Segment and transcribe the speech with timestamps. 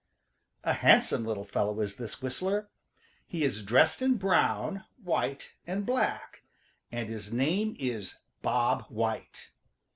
[0.63, 2.71] A handsome little fellow is this whistler.
[3.27, 6.41] He is dressed in brown, white and black,
[6.91, 9.51] and his name is Bob White.